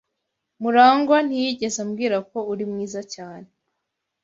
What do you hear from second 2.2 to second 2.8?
ko uri